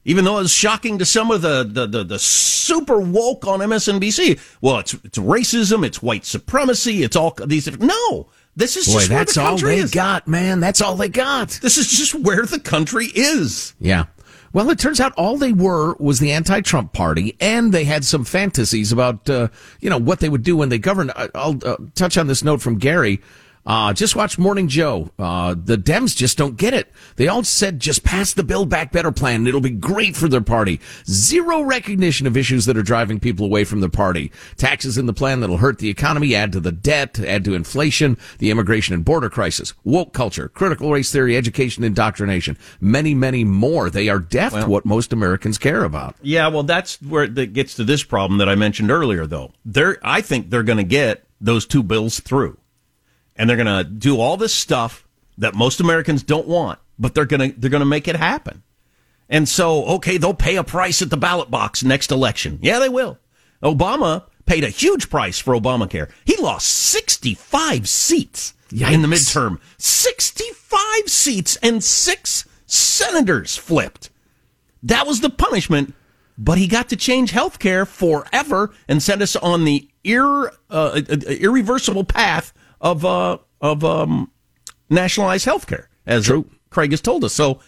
[0.06, 4.40] Even though it's shocking to some of the, the, the, the super woke on MSNBC.
[4.62, 7.68] Well, it's, it's racism, it's white supremacy, it's all these.
[7.80, 9.92] No, this is Boy, just where that's the all they is.
[9.92, 10.60] got, man.
[10.60, 11.60] That's all they got.
[11.62, 13.74] This is just where the country is.
[13.80, 14.06] Yeah.
[14.54, 18.26] Well, it turns out all they were was the anti-Trump party, and they had some
[18.26, 19.48] fantasies about, uh,
[19.80, 21.12] you know, what they would do when they governed.
[21.34, 23.22] I'll uh, touch on this note from Gary.
[23.66, 25.12] Uh, just watch Morning Joe.
[25.20, 26.92] Uh, the Dems just don't get it.
[27.16, 29.36] They all said just pass the Build Back Better plan.
[29.42, 30.80] and It'll be great for their party.
[31.06, 34.32] Zero recognition of issues that are driving people away from the party.
[34.58, 38.18] Taxes in the plan that'll hurt the economy, add to the debt, add to inflation,
[38.40, 43.90] the immigration and border crisis, woke culture, critical race theory, education indoctrination, many, many more.
[43.90, 46.16] They are deaf to what most Americans care about.
[46.22, 49.52] Yeah, well, that's where that gets to this problem that I mentioned earlier, though.
[49.66, 52.58] They're, I think they're going to get those two bills through,
[53.42, 55.08] and they're going to do all this stuff
[55.40, 58.62] that most Americans don't want, but they're going to they're going to make it happen.
[59.30, 62.60] And so, okay, they'll pay a price at the ballot box next election.
[62.62, 63.18] Yeah, they will.
[63.64, 66.12] Obama paid a huge price for Obamacare.
[66.24, 69.60] He lost 65 seats in the midterm.
[69.80, 74.12] 65 seats and six senators flipped.
[74.84, 75.96] That was the punishment,
[76.38, 81.02] but he got to change health care forever and send us on the ir, uh,
[81.10, 84.32] uh, irreversible path of uh, of um,
[84.90, 86.50] nationalized health care, as True.
[86.70, 87.34] Craig has told us.
[87.34, 87.60] So,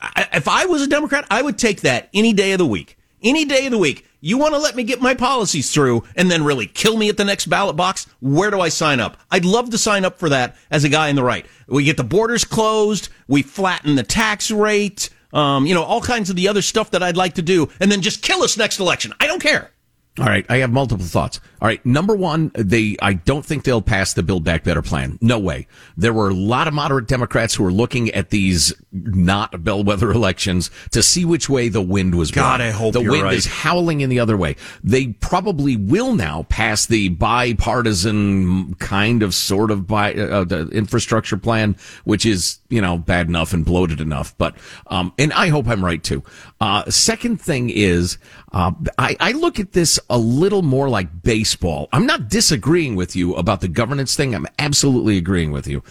[0.00, 2.98] I, if I was a Democrat, I would take that any day of the week.
[3.22, 4.04] Any day of the week.
[4.20, 7.16] You want to let me get my policies through and then really kill me at
[7.16, 8.06] the next ballot box?
[8.20, 9.16] Where do I sign up?
[9.30, 11.46] I'd love to sign up for that as a guy in the right.
[11.68, 13.10] We get the borders closed.
[13.28, 15.10] We flatten the tax rate.
[15.32, 17.92] Um, you know, all kinds of the other stuff that I'd like to do and
[17.92, 19.12] then just kill us next election.
[19.20, 19.70] I don't care.
[20.18, 21.40] All right, I have multiple thoughts.
[21.60, 25.18] All right, number one, they I don't think they'll pass the Build Back Better plan.
[25.20, 25.66] No way.
[25.96, 30.70] There were a lot of moderate Democrats who were looking at these not bellwether elections
[30.90, 32.48] to see which way the wind was blowing.
[32.48, 33.34] God, I hope the wind right.
[33.34, 34.56] is howling in the other way.
[34.82, 41.36] They probably will now pass the bipartisan kind of sort of by uh, the infrastructure
[41.36, 44.36] plan, which is you know bad enough and bloated enough.
[44.38, 44.56] But
[44.88, 46.22] um, and I hope I'm right too.
[46.60, 48.18] Uh, second thing is,
[48.52, 51.88] uh, I, I look at this a little more like baseball.
[51.92, 54.34] I'm not disagreeing with you about the governance thing.
[54.34, 55.82] I'm absolutely agreeing with you.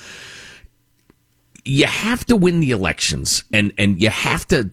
[1.64, 4.70] You have to win the elections and and you have to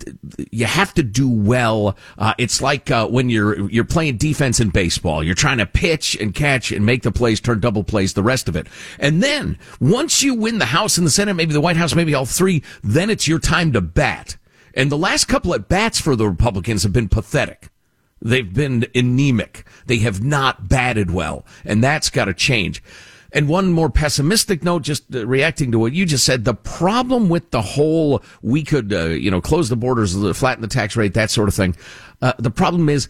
[0.53, 1.97] you have to do well.
[2.17, 5.25] Uh, it's like uh, when you're you're playing defense in baseball.
[5.25, 8.49] You're trying to pitch and catch and make the plays turn double plays the rest
[8.49, 8.69] of it.
[9.01, 12.15] And then once you win the house and the senate maybe the white house maybe
[12.15, 14.37] all three then it's your time to bat.
[14.73, 17.71] And the last couple at bats for the republicans have been pathetic
[18.25, 19.67] They've been anemic.
[19.87, 22.83] They have not batted well, and that's got to change.
[23.33, 27.29] And one more pessimistic note, just uh, reacting to what you just said, the problem
[27.29, 31.15] with the whole we could, uh, you know, close the borders, flatten the tax rate,
[31.15, 31.77] that sort of thing.
[32.23, 33.09] Uh, the problem is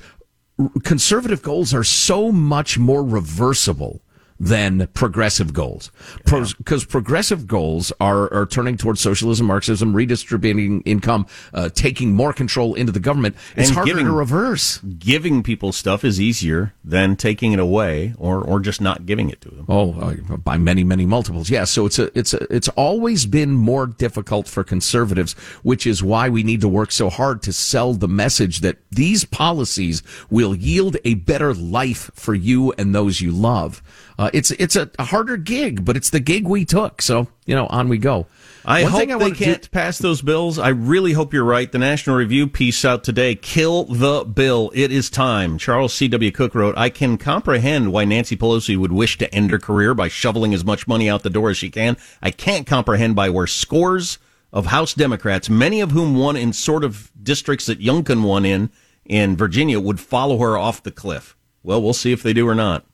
[0.82, 4.00] conservative goals are so much more reversible
[4.48, 5.90] than progressive goals.
[6.24, 12.74] Because progressive goals are, are turning towards socialism, Marxism, redistributing income, uh, taking more control
[12.74, 13.36] into the government.
[13.56, 14.78] It's And harder giving- to reverse.
[14.98, 19.40] Giving people stuff is easier than taking it away or, or just not giving it
[19.42, 19.64] to them.
[19.68, 21.48] Oh, uh, by many, many multiples.
[21.48, 21.64] Yeah.
[21.64, 26.28] So it's a, it's a, it's always been more difficult for conservatives, which is why
[26.28, 30.96] we need to work so hard to sell the message that these policies will yield
[31.04, 33.82] a better life for you and those you love.
[34.18, 37.00] Uh, it's, it's a, harder gig, but it's the gig we took.
[37.00, 38.26] So, you know, on we go.
[38.66, 40.58] I One hope I they wanna do- can't pass those bills.
[40.58, 41.70] I really hope you're right.
[41.70, 43.34] The National Review piece out today.
[43.34, 44.70] Kill the bill.
[44.74, 45.58] It is time.
[45.58, 46.30] Charles C.W.
[46.32, 50.08] Cooke wrote, I can comprehend why Nancy Pelosi would wish to end her career by
[50.08, 51.96] shoveling as much money out the door as she can.
[52.22, 54.18] I can't comprehend by where scores
[54.52, 58.70] of House Democrats, many of whom won in sort of districts that Youngkin won in,
[59.04, 61.36] in Virginia, would follow her off the cliff.
[61.62, 62.86] Well, we'll see if they do or not.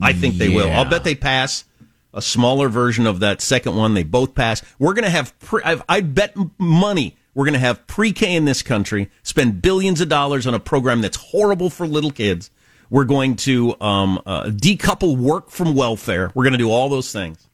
[0.00, 0.70] I think they will.
[0.70, 1.64] I'll bet they pass
[2.12, 3.94] a smaller version of that second one.
[3.94, 4.62] They both pass.
[4.78, 8.44] We're going to have, pre- I've, I bet money we're going to have pre-K in
[8.44, 12.50] this country, spend billions of dollars on a program that's horrible for little kids.
[12.90, 16.32] We're going to um, uh, decouple work from welfare.
[16.34, 17.46] We're going to do all those things.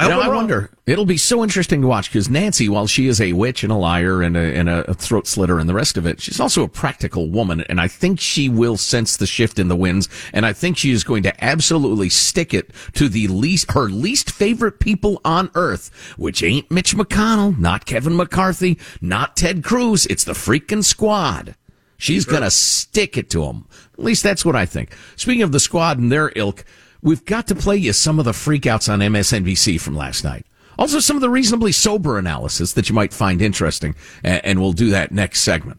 [0.00, 0.70] I, hope know, I'm I wonder.
[0.86, 3.76] It'll be so interesting to watch because Nancy, while she is a witch and a
[3.76, 6.68] liar and a, and a throat slitter and the rest of it, she's also a
[6.68, 7.60] practical woman.
[7.68, 10.08] And I think she will sense the shift in the winds.
[10.32, 14.30] And I think she is going to absolutely stick it to the least, her least
[14.30, 20.06] favorite people on earth, which ain't Mitch McConnell, not Kevin McCarthy, not Ted Cruz.
[20.06, 21.56] It's the freaking squad.
[21.98, 23.68] She's going to stick it to them.
[23.92, 24.96] At least that's what I think.
[25.16, 26.64] Speaking of the squad and their ilk,
[27.02, 30.46] we've got to play you some of the freakouts on MSNBC from last night.
[30.78, 34.90] Also, some of the reasonably sober analysis that you might find interesting, and, we'll do
[34.90, 35.78] that next segment.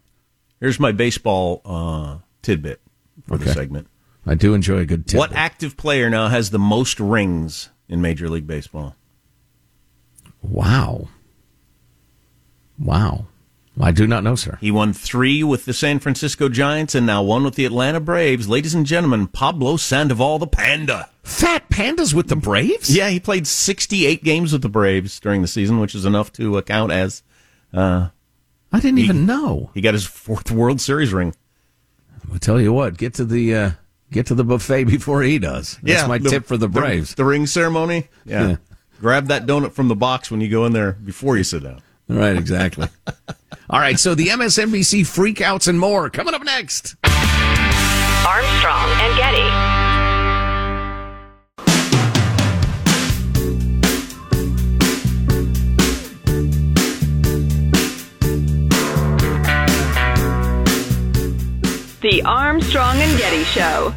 [0.60, 2.82] Here's my baseball uh, tidbit
[3.28, 3.88] for the segment.
[4.28, 5.18] I do enjoy a good tip.
[5.18, 8.96] What active player now has the most rings in Major League Baseball?
[10.44, 11.08] Wow.
[12.78, 13.26] Wow.
[13.80, 14.58] I do not know, sir.
[14.62, 18.50] He won three with the San Francisco Giants and now one with the Atlanta Braves.
[18.50, 21.10] Ladies and gentlemen, Pablo Sandoval the Panda.
[21.24, 22.96] Fat Pandas with the Braves?
[22.96, 26.58] Yeah, he played 68 games with the Braves during the season, which is enough to
[26.58, 27.24] account as
[27.74, 28.10] uh,
[28.72, 29.70] I didn't even know.
[29.74, 31.36] he got his fourth World Series ring.
[32.32, 33.72] I'll tell you what, get to the uh,
[34.12, 35.78] get to the buffet before he does.
[35.84, 37.16] That's my tip for the Braves.
[37.16, 38.10] The, ring ceremony.
[38.26, 38.50] Yeah.
[38.50, 38.56] Yeah.
[39.00, 41.82] Grab that donut from the box when you go in there before you sit down.
[42.08, 42.88] Right, exactly.
[43.70, 46.96] All right, so the MSNBC freakouts and more coming up next.
[48.26, 49.91] Armstrong and Getty.
[62.02, 63.94] The Armstrong and Getty Show.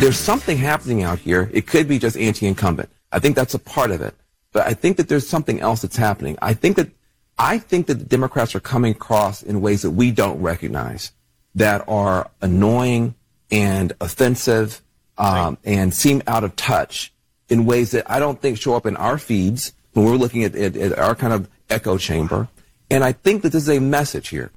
[0.00, 1.48] there's something happening out here.
[1.52, 2.88] It could be just anti-incumbent.
[3.12, 4.14] I think that's a part of it.
[4.52, 6.36] But I think that there's something else that's happening.
[6.42, 6.90] I think that
[7.38, 11.12] I think that the Democrats are coming across in ways that we don't recognize
[11.54, 13.14] that are annoying
[13.50, 14.82] and offensive
[15.18, 17.12] um, and seem out of touch
[17.48, 20.54] in ways that I don't think show up in our feeds when we're looking at,
[20.54, 22.48] at, at our kind of echo chamber.
[22.90, 24.50] And I think that this is a message here.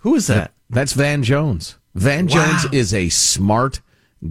[0.00, 0.52] Who is that?
[0.68, 1.76] That's Van Jones.
[1.94, 3.80] Van Jones is a smart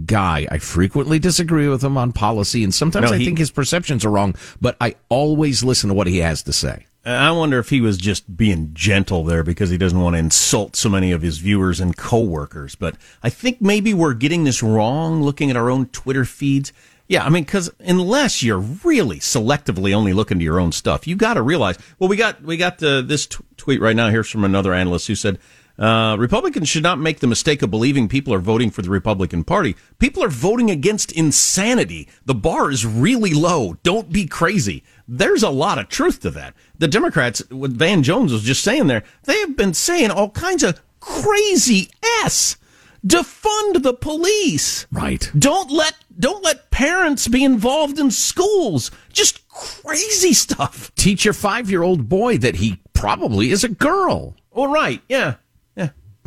[0.06, 0.46] guy.
[0.50, 4.04] I frequently disagree with him on policy, and sometimes No, I he- think his perceptions
[4.04, 6.86] are wrong, but I always listen to what he has to say.
[7.04, 10.76] I wonder if he was just being gentle there because he doesn't want to insult
[10.76, 12.74] so many of his viewers and coworkers.
[12.74, 16.74] But I think maybe we're getting this wrong looking at our own Twitter feeds.
[17.08, 21.16] Yeah, I mean, because unless you're really selectively only looking to your own stuff, you
[21.16, 21.78] got to realize.
[21.98, 24.10] Well, we got we got uh, this t- tweet right now.
[24.10, 25.38] Here's from another analyst who said.
[25.80, 29.42] Uh, Republicans should not make the mistake of believing people are voting for the Republican
[29.42, 29.74] Party.
[29.98, 32.06] People are voting against insanity.
[32.26, 33.78] The bar is really low.
[33.82, 34.84] Don't be crazy.
[35.08, 36.54] There's a lot of truth to that.
[36.78, 40.62] The Democrats, what Van Jones was just saying there, they have been saying all kinds
[40.62, 41.88] of crazy
[42.24, 42.58] s.
[43.06, 44.86] Defund the police.
[44.92, 45.30] Right.
[45.38, 48.90] Don't let don't let parents be involved in schools.
[49.10, 50.94] Just crazy stuff.
[50.96, 54.36] Teach your five year old boy that he probably is a girl.
[54.50, 55.00] All right.
[55.08, 55.36] Yeah.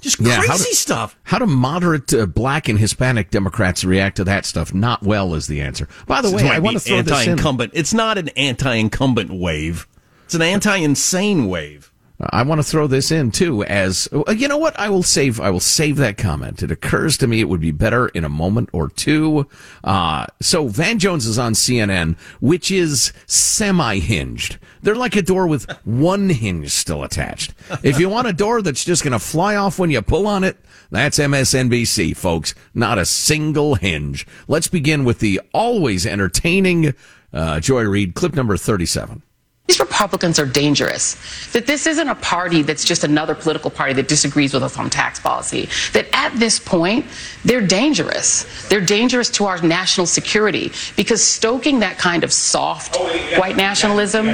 [0.03, 1.17] Just Yeah, crazy how do- stuff.
[1.23, 4.73] How do moderate uh, black and Hispanic Democrats react to that stuff?
[4.73, 5.87] Not well is the answer.
[6.05, 7.17] By the way, I want to throw this in.
[7.31, 7.71] anti-incumbent.
[7.73, 9.87] It's not an anti-incumbent wave.
[10.25, 11.89] It's an anti-insane wave.
[12.19, 15.41] I want to throw this in too as uh, you know what I will save
[15.41, 16.63] I will save that comment.
[16.63, 19.47] It occurs to me it would be better in a moment or two.
[19.83, 24.57] Uh, so Van Jones is on CNN, which is semi-hinged.
[24.83, 27.53] They're like a door with one hinge still attached.
[27.81, 30.43] If you want a door that's just going to fly off when you pull on
[30.43, 30.57] it,
[30.91, 32.53] that's MSNBC, folks.
[32.73, 34.27] Not a single hinge.
[34.47, 36.93] Let's begin with the always entertaining
[37.33, 39.23] uh, Joy Reid clip number thirty-seven.
[39.67, 41.15] These Republicans are dangerous.
[41.53, 44.89] That this isn't a party that's just another political party that disagrees with us on
[44.89, 45.69] tax policy.
[45.93, 47.05] That at this point,
[47.45, 48.67] they're dangerous.
[48.67, 54.29] They're dangerous to our national security because stoking that kind of soft oh, white nationalism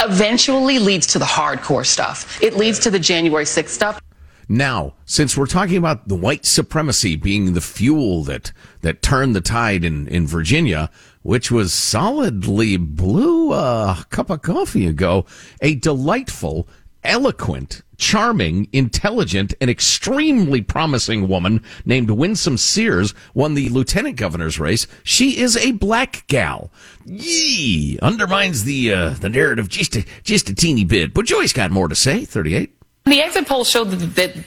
[0.00, 2.40] eventually leads to the hardcore stuff.
[2.40, 4.00] It leads to the January 6th stuff.
[4.48, 9.40] Now, since we're talking about the white supremacy being the fuel that that turned the
[9.40, 10.88] tide in in Virginia,
[11.26, 15.26] which was solidly blue a cup of coffee ago,
[15.60, 16.68] a delightful,
[17.02, 24.86] eloquent, charming, intelligent, and extremely promising woman named Winsome Sears won the lieutenant governor's race.
[25.02, 26.70] She is a black gal.
[27.04, 31.72] Yee undermines the uh, the narrative just a just a teeny bit, but Joy's got
[31.72, 32.24] more to say.
[32.24, 32.72] Thirty eight.
[33.04, 34.44] The exit poll showed that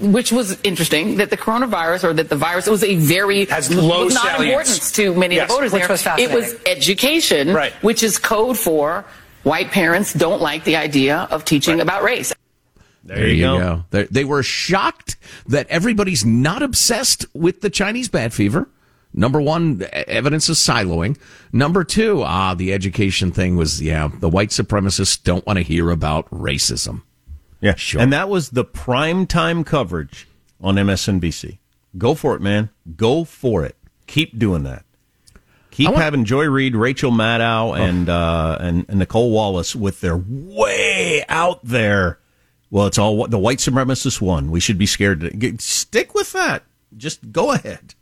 [0.00, 4.04] which was interesting, that the coronavirus or that the virus was a very Has low
[4.04, 4.44] was not salience.
[4.68, 5.88] importance to many Yes, of the voters which there.
[5.88, 7.72] was it was education, Right.
[7.82, 9.04] which is code for
[9.42, 12.32] white parents don't like the idea of teaching about race.
[13.02, 13.84] There, you, go.
[13.90, 15.16] They, they were shocked
[15.46, 18.68] that everybody's not obsessed with the Chinese bad fever.
[19.12, 21.18] Number one, evidence is siloing.
[21.52, 25.90] Number two, ah, the education thing was, yeah, the white supremacists don't want to hear
[25.90, 27.02] about racism.
[27.60, 28.00] Yeah, Sure.
[28.00, 30.26] And that was the prime time coverage
[30.60, 31.58] on MSNBC.
[31.98, 32.70] Go for it, man.
[32.96, 33.76] Go for it.
[34.06, 34.84] Keep doing that.
[35.70, 40.16] Keep want- having Joy Reid, Rachel Maddow, and, uh, and and Nicolle Wallace with their
[40.26, 42.18] way out there.
[42.70, 44.50] Well, it's all the white supremacist won.
[44.50, 46.64] We should be scared to stick with that.
[46.96, 47.94] Just go ahead.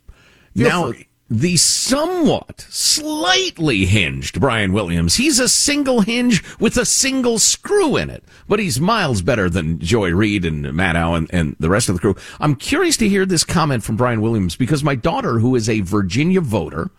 [0.56, 1.07] Feel now, free.
[1.30, 5.16] The somewhat, slightly hinged Brian Williams.
[5.16, 9.78] He's a single hinge with a single screw in it, but he's miles better than
[9.78, 12.16] Joy Reid and Matt and, and the rest of the crew.
[12.40, 15.80] I'm curious to hear this comment from Brian Williams because my daughter, who is a
[15.80, 16.90] Virginia voter,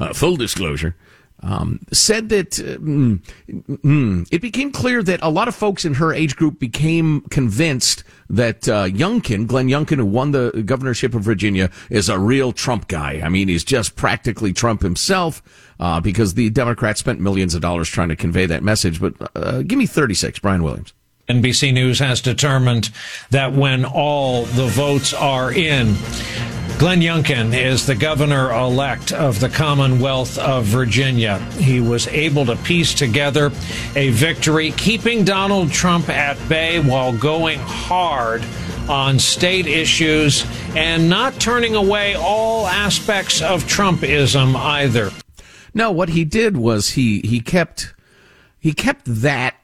[0.00, 0.96] uh, full disclosure,
[1.42, 5.94] um, said that uh, mm, mm, it became clear that a lot of folks in
[5.94, 11.22] her age group became convinced that uh, Youngkin, Glenn Youngkin, who won the governorship of
[11.22, 13.20] Virginia, is a real Trump guy.
[13.24, 15.42] I mean, he's just practically Trump himself
[15.80, 19.00] uh, because the Democrats spent millions of dollars trying to convey that message.
[19.00, 20.92] But uh, give me 36, Brian Williams.
[21.30, 22.90] NBC News has determined
[23.30, 25.94] that when all the votes are in,
[26.78, 31.38] Glenn Youngkin is the governor elect of the Commonwealth of Virginia.
[31.58, 33.52] He was able to piece together
[33.94, 38.42] a victory, keeping Donald Trump at bay while going hard
[38.88, 45.10] on state issues and not turning away all aspects of Trumpism either.
[45.74, 47.94] No, what he did was he he kept
[48.58, 49.54] he kept that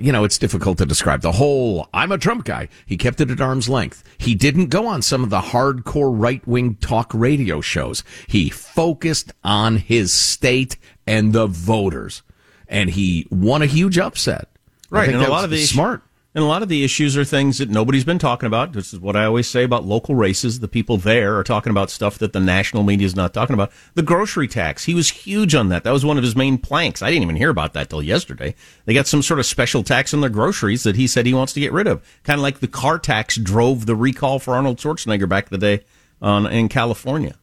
[0.00, 2.68] you know, it's difficult to describe the whole I'm a Trump guy.
[2.84, 4.04] He kept it at arm's length.
[4.18, 8.04] He didn't go on some of the hardcore right wing talk radio shows.
[8.26, 12.22] He focused on his state and the voters.
[12.68, 14.48] And he won a huge upset.
[14.90, 15.08] Right.
[15.08, 16.02] And a lot of the smart.
[16.36, 18.74] And a lot of the issues are things that nobody's been talking about.
[18.74, 20.60] This is what I always say about local races.
[20.60, 23.72] The people there are talking about stuff that the national media is not talking about.
[23.94, 24.84] The grocery tax.
[24.84, 25.82] He was huge on that.
[25.82, 27.00] That was one of his main planks.
[27.00, 28.54] I didn't even hear about that till yesterday.
[28.84, 31.54] They got some sort of special tax on their groceries that he said he wants
[31.54, 32.04] to get rid of.
[32.22, 35.78] Kind of like the car tax drove the recall for Arnold Schwarzenegger back in the
[35.78, 35.84] day
[36.20, 37.36] on, in California.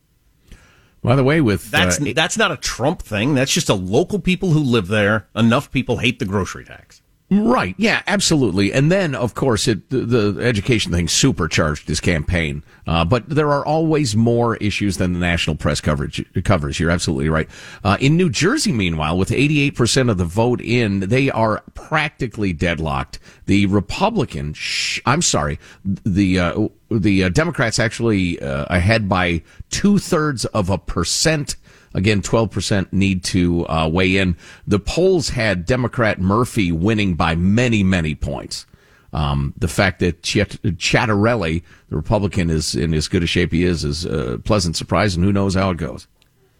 [1.01, 3.33] By the way, with that's uh, that's not a Trump thing.
[3.33, 5.29] That's just a local people who live there.
[5.35, 7.01] Enough people hate the grocery tax.
[7.41, 7.73] Right.
[7.77, 8.71] Yeah, absolutely.
[8.73, 12.63] And then, of course, it, the, the education thing supercharged his campaign.
[12.85, 16.79] Uh, but there are always more issues than the national press coverage covers.
[16.79, 17.49] You're absolutely right.
[17.83, 23.19] Uh, in New Jersey, meanwhile, with 88% of the vote in, they are practically deadlocked.
[23.45, 29.97] The Republican, sh- I'm sorry, the, uh, the uh, Democrats actually uh, ahead by two
[29.97, 31.55] thirds of a percent
[31.93, 34.37] Again, 12% need to uh, weigh in.
[34.65, 38.65] The polls had Democrat Murphy winning by many, many points.
[39.13, 43.63] Um, the fact that Ch- Ciattarelli, the Republican, is in as good a shape he
[43.63, 46.07] is is a pleasant surprise, and who knows how it goes.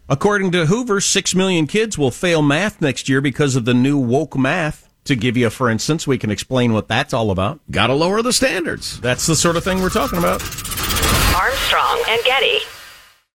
[0.07, 3.97] According to Hoover, six million kids will fail math next year because of the new
[3.97, 4.89] woke math.
[5.05, 7.59] To give you a for instance, we can explain what that's all about.
[7.71, 9.01] Got to lower the standards.
[9.01, 10.41] That's the sort of thing we're talking about.
[11.36, 12.59] Armstrong and Getty.